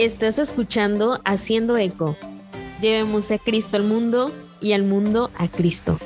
[0.00, 2.16] Estás escuchando Haciendo Eco.
[2.80, 5.98] Llevemos a Cristo al mundo y al mundo a Cristo.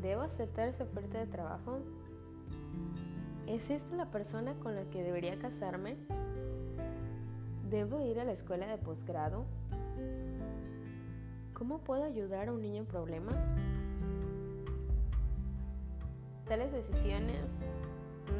[0.00, 1.80] ¿Debo aceptar esa oferta de trabajo?
[3.46, 5.98] ¿Es esta la persona con la que debería casarme?
[7.70, 9.44] ¿Debo ir a la escuela de posgrado?
[11.52, 13.44] ¿Cómo puedo ayudar a un niño en problemas?
[16.46, 17.44] Tales decisiones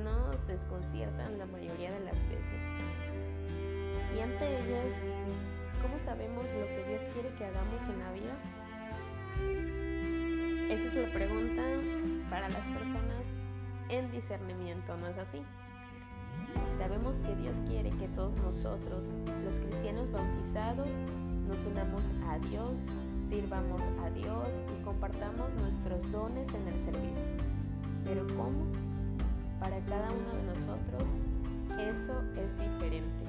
[0.02, 2.62] nos desconciertan la mayoría de las veces.
[4.16, 4.96] Y ante ellas,
[5.83, 8.34] ¿cómo sabemos lo que Dios quiere que hagamos en la vida?
[10.72, 11.62] Esa es la pregunta
[12.30, 13.27] para las personas
[13.91, 15.42] en discernimiento, ¿no es así?
[16.78, 19.05] Sabemos que Dios quiere que todos nosotros,
[19.45, 20.88] los cristianos bautizados,
[21.48, 22.72] nos unamos a Dios,
[23.28, 27.34] sirvamos a Dios y compartamos nuestros dones en el servicio.
[28.05, 28.64] Pero ¿cómo?
[29.61, 31.03] Para cada uno de nosotros
[31.77, 33.28] eso es diferente.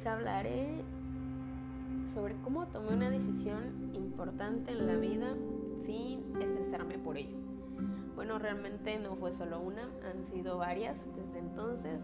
[0.00, 0.66] Les hablaré
[2.14, 5.34] sobre cómo tomé una decisión importante en la vida
[5.84, 7.36] sin estresarme por ello.
[8.14, 12.00] Bueno, realmente no fue solo una, han sido varias desde entonces,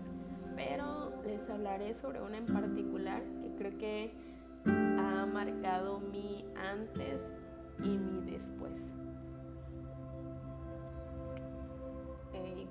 [0.55, 4.15] pero les hablaré sobre una en particular que creo que
[4.67, 7.23] ha marcado mi antes
[7.83, 8.75] y mi después.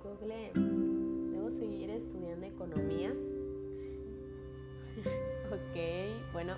[0.03, 3.11] Google, ¿debo seguir estudiando economía?
[5.51, 6.55] ok, bueno,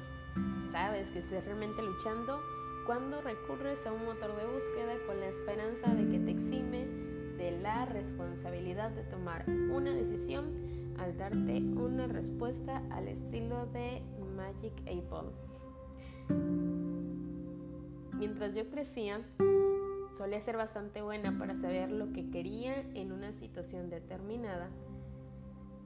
[0.72, 2.40] sabes que estés realmente luchando
[2.86, 6.86] cuando recurres a un motor de búsqueda con la esperanza de que te exime
[7.38, 14.02] de la responsabilidad de tomar una decisión al darte una respuesta al estilo de
[14.36, 15.32] Magic Apple.
[18.14, 19.22] Mientras yo crecía,
[20.18, 24.70] solía ser bastante buena para saber lo que quería en una situación determinada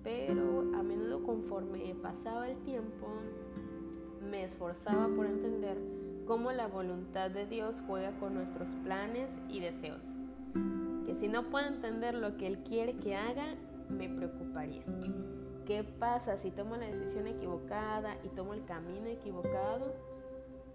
[0.04, 3.08] pero a menudo conforme pasaba el tiempo
[4.30, 5.78] me esforzaba por entender
[6.26, 10.02] cómo la voluntad de Dios juega con nuestros planes y deseos.
[11.06, 13.56] Que si no puedo entender lo que Él quiere que haga,
[13.90, 14.84] me preocuparía.
[15.66, 19.94] ¿Qué pasa si tomo la decisión equivocada y tomo el camino equivocado?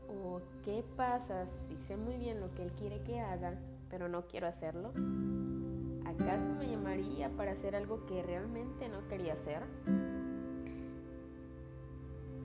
[0.08, 3.58] ¿O qué pasa si sé muy bien lo que Él quiere que haga,
[3.88, 4.92] pero no quiero hacerlo?
[6.06, 9.64] ¿Acaso me llamaría para hacer algo que realmente no quería hacer?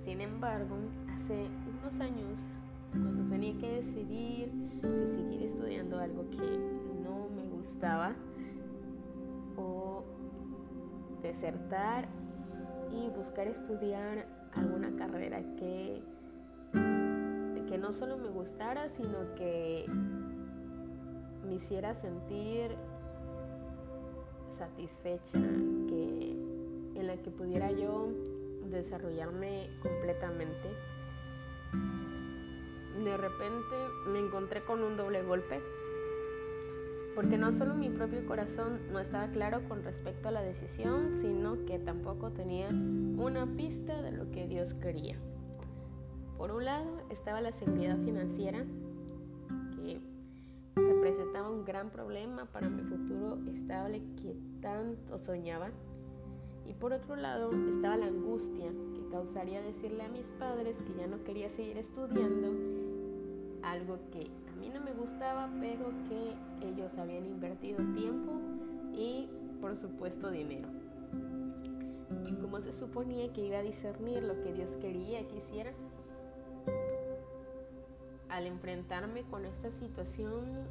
[0.03, 0.77] Sin embargo,
[1.15, 1.47] hace
[1.79, 2.39] unos años,
[2.91, 4.51] cuando tenía que decidir
[4.81, 6.37] si seguir estudiando algo que
[7.03, 8.15] no me gustaba
[9.55, 10.05] o
[11.21, 12.07] desertar
[12.91, 16.01] y buscar estudiar alguna carrera que,
[17.69, 19.85] que no solo me gustara, sino que
[21.45, 22.75] me hiciera sentir
[24.61, 25.39] satisfecha,
[25.89, 26.35] que,
[26.95, 28.09] en la que pudiera yo
[28.69, 30.69] desarrollarme completamente.
[33.03, 33.75] De repente
[34.07, 35.59] me encontré con un doble golpe,
[37.15, 41.65] porque no solo mi propio corazón no estaba claro con respecto a la decisión, sino
[41.65, 45.17] que tampoco tenía una pista de lo que Dios quería.
[46.37, 48.63] Por un lado estaba la seguridad financiera,
[51.11, 55.69] representaba un gran problema para mi futuro estable que tanto soñaba.
[56.65, 61.07] Y por otro lado estaba la angustia que causaría decirle a mis padres que ya
[61.07, 62.53] no quería seguir estudiando
[63.63, 66.33] algo que a mí no me gustaba, pero que
[66.65, 68.31] ellos habían invertido tiempo
[68.93, 69.27] y
[69.59, 70.69] por supuesto dinero.
[72.41, 75.73] ¿Cómo se suponía que iba a discernir lo que Dios quería que hiciera?
[78.29, 80.67] Al enfrentarme con esta situación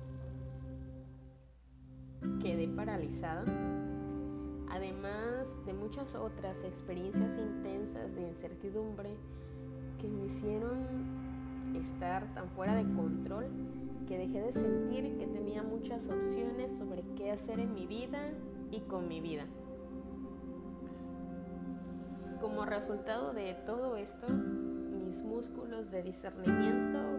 [2.42, 3.44] quedé paralizada,
[4.68, 9.16] además de muchas otras experiencias intensas de incertidumbre
[10.00, 10.78] que me hicieron
[11.76, 13.46] estar tan fuera de control
[14.06, 18.32] que dejé de sentir que tenía muchas opciones sobre qué hacer en mi vida
[18.70, 19.44] y con mi vida.
[22.40, 27.09] Como resultado de todo esto, mis músculos de discernimiento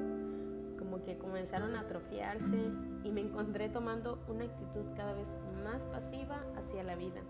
[1.06, 2.72] que comenzaron a atrofiarse
[3.04, 5.28] y me encontré tomando una actitud cada vez
[5.64, 7.22] más pasiva hacia la vida.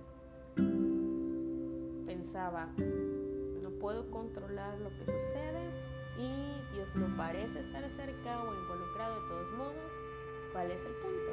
[2.05, 2.69] Pensaba,
[3.61, 5.69] no puedo controlar lo que sucede
[6.17, 9.91] y Dios no parece parece estar cerca o involucrado de todos modos,
[10.51, 11.31] ¿cuál es el punto?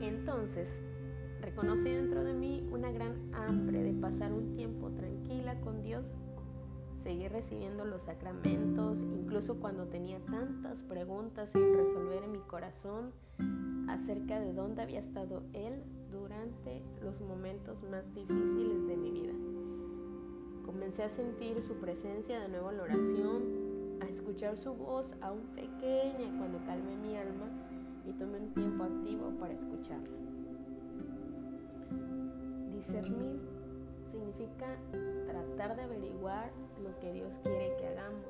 [0.00, 0.68] Entonces,
[1.40, 6.14] reconocí dentro de mí una gran hambre de pasar un tiempo tranquila con Dios,
[7.06, 13.12] seguir recibiendo los sacramentos, incluso cuando tenía tantas preguntas sin resolver en mi corazón
[13.88, 19.34] acerca de dónde había estado Él durante los momentos más difíciles de mi vida.
[20.64, 23.42] Comencé a sentir su presencia de nuevo en la oración,
[24.00, 27.46] a escuchar su voz aún pequeña cuando calmé mi alma
[28.04, 30.18] y tomé un tiempo activo para escucharla.
[32.74, 33.55] Discernir
[34.16, 34.66] significa
[35.26, 36.50] tratar de averiguar
[36.82, 38.24] lo que Dios quiere que hagamos.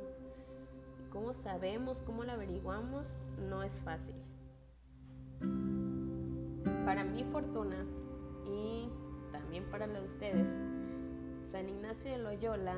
[1.11, 3.07] ¿Cómo sabemos, cómo lo averiguamos?
[3.49, 4.15] No es fácil.
[6.85, 7.85] Para mi fortuna
[8.47, 8.89] y
[9.33, 10.47] también para la de ustedes,
[11.51, 12.77] San Ignacio de Loyola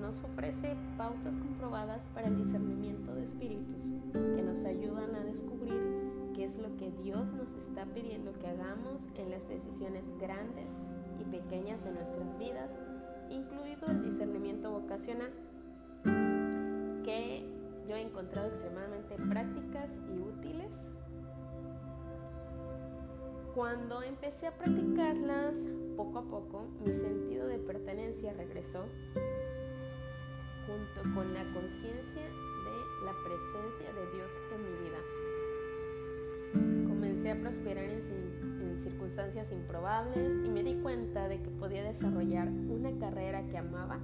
[0.00, 5.80] nos ofrece pautas comprobadas para el discernimiento de espíritus que nos ayudan a descubrir
[6.34, 10.68] qué es lo que Dios nos está pidiendo que hagamos en las decisiones grandes
[11.46, 12.70] pequeñas de nuestras vidas,
[13.30, 15.30] incluido el discernimiento vocacional,
[17.04, 17.44] que
[17.88, 20.72] yo he encontrado extremadamente prácticas y útiles
[23.54, 25.54] cuando empecé a practicarlas
[25.96, 28.84] poco a poco, mi sentido de pertenencia regresó
[30.66, 35.00] junto con la conciencia de la presencia de Dios en mi vida.
[36.88, 42.96] Comencé a prosperar en, circunstancias improbables y me di cuenta de que podía desarrollar una
[42.98, 43.98] carrera que amaba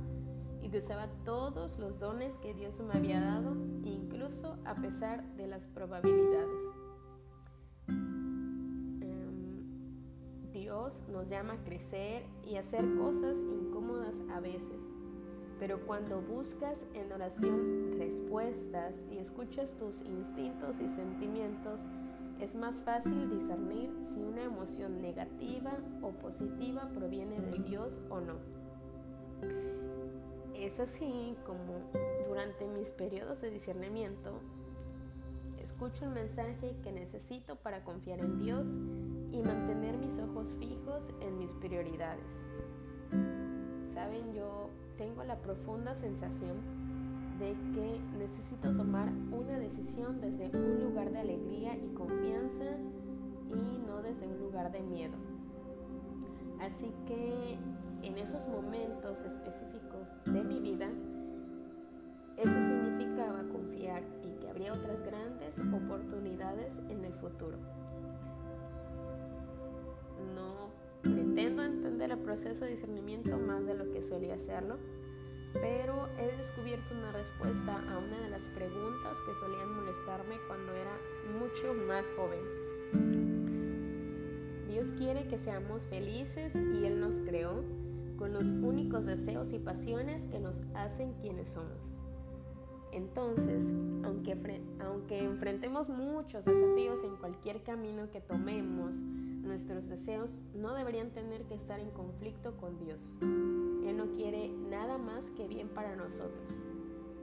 [0.62, 5.46] y que usaba todos los dones que Dios me había dado, incluso a pesar de
[5.46, 6.72] las probabilidades.
[11.08, 14.80] nos llama a crecer y hacer cosas incómodas a veces.
[15.58, 21.80] Pero cuando buscas en oración respuestas y escuchas tus instintos y sentimientos,
[22.42, 28.34] es más fácil discernir si una emoción negativa o positiva proviene de Dios o no.
[30.54, 31.90] Es así como
[32.28, 34.40] durante mis periodos de discernimiento
[35.58, 38.66] escucho un mensaje que necesito para confiar en Dios
[39.32, 42.24] y mantener mis ojos fijos en mis prioridades.
[43.94, 44.68] Saben, yo
[44.98, 46.56] tengo la profunda sensación
[47.38, 50.50] de que necesito tomar una decisión desde
[51.10, 52.76] de alegría y confianza
[53.48, 55.16] y no desde un lugar de miedo.
[56.60, 57.58] Así que
[58.02, 60.88] en esos momentos específicos de mi vida,
[62.36, 67.58] eso significaba confiar en que habría otras grandes oportunidades en el futuro.
[71.02, 74.78] Pretendo entender el proceso de discernimiento más de lo que solía hacerlo,
[75.54, 80.96] pero he descubierto una respuesta a una de las preguntas que solían molestarme cuando era
[81.38, 82.40] mucho más joven.
[84.68, 87.62] Dios quiere que seamos felices y Él nos creó
[88.16, 91.98] con los únicos deseos y pasiones que nos hacen quienes somos.
[92.92, 93.66] Entonces,
[94.04, 94.36] aunque,
[94.80, 98.92] aunque enfrentemos muchos desafíos en cualquier camino que tomemos,
[99.42, 103.00] Nuestros deseos no deberían tener que estar en conflicto con Dios.
[103.86, 106.48] Él no quiere nada más que bien para nosotros.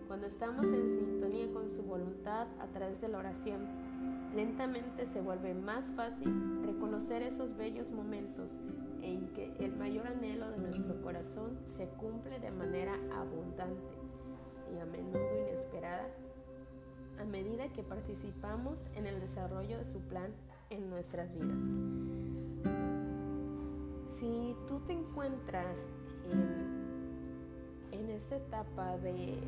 [0.07, 3.67] Cuando estamos en sintonía con su voluntad a través de la oración,
[4.35, 8.55] lentamente se vuelve más fácil reconocer esos bellos momentos
[9.01, 13.95] en que el mayor anhelo de nuestro corazón se cumple de manera abundante
[14.73, 16.07] y a menudo inesperada
[17.19, 20.31] a medida que participamos en el desarrollo de su plan
[20.69, 21.59] en nuestras vidas.
[24.17, 25.75] Si tú te encuentras
[26.31, 29.39] en, esta etapa de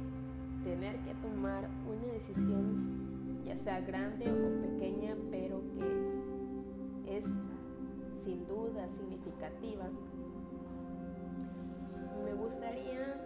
[0.64, 7.26] tener que tomar una decisión, ya sea grande o pequeña, pero que es
[8.24, 9.90] sin duda significativa,
[12.24, 13.20] me gustaría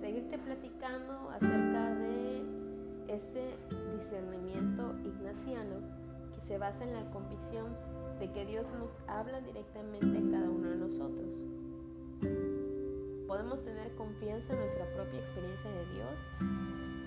[0.00, 2.42] seguirte platicando acerca de
[3.08, 3.56] ese
[3.96, 6.06] discernimiento ignaciano
[6.46, 7.66] se basa en la convicción
[8.20, 11.44] de que Dios nos habla directamente a cada uno de nosotros.
[13.26, 16.20] Podemos tener confianza en nuestra propia experiencia de Dios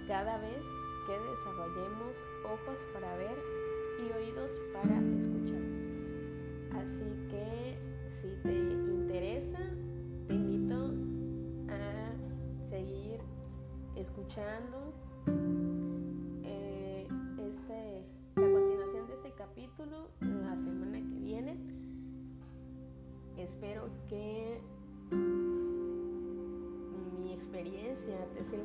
[0.07, 0.63] cada vez
[1.07, 3.37] que desarrollemos ojos para ver
[3.99, 4.98] y oídos para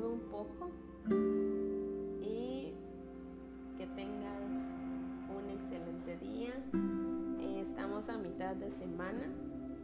[0.02, 0.70] un poco
[2.22, 2.72] y
[3.76, 4.42] que tengas
[5.28, 6.54] un excelente día.
[7.40, 9.24] Eh, estamos a mitad de semana,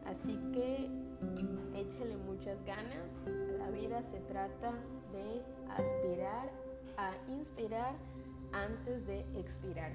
[0.06, 0.88] así que
[1.74, 3.08] échale muchas ganas.
[3.58, 4.72] La vida se trata
[5.12, 6.50] de aspirar
[6.96, 7.94] a inspirar
[8.52, 9.92] antes de expirar.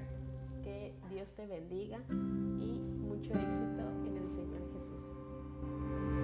[0.64, 6.15] Que Dios te bendiga y mucho éxito en el Señor Jesús.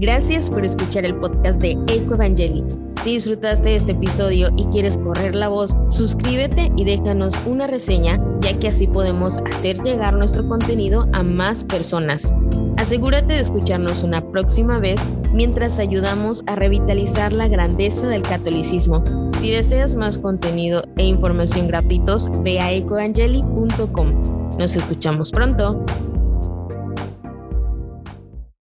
[0.00, 2.64] Gracias por escuchar el podcast de Eco Evangeli.
[3.02, 8.18] Si disfrutaste de este episodio y quieres correr la voz, suscríbete y déjanos una reseña,
[8.40, 12.32] ya que así podemos hacer llegar nuestro contenido a más personas.
[12.78, 19.04] Asegúrate de escucharnos una próxima vez mientras ayudamos a revitalizar la grandeza del catolicismo.
[19.38, 24.48] Si deseas más contenido e información gratuitos, ve a ecoangeli.com.
[24.58, 25.84] Nos escuchamos pronto.